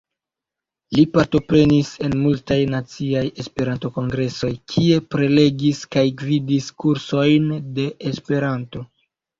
Li 0.97 1.03
partoprenis 1.17 1.91
en 2.07 2.15
multaj 2.21 2.57
naciaj 2.73 3.23
Esperanto-kongresoj 3.45 4.51
kie 4.75 4.99
prelegis 5.13 5.87
kaj 5.97 6.09
gvidis 6.25 6.75
kursojn 6.85 7.57
de 7.81 7.89
Esperanto. 8.15 8.87